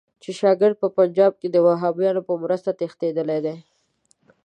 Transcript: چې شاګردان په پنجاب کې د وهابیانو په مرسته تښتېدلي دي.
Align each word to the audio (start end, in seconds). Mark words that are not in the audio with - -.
چې 0.21 0.29
شاګردان 0.39 0.79
په 0.81 0.87
پنجاب 0.97 1.33
کې 1.41 1.47
د 1.51 1.57
وهابیانو 1.65 2.21
په 2.27 2.33
مرسته 2.43 2.69
تښتېدلي 2.79 3.39
دي. 3.45 3.55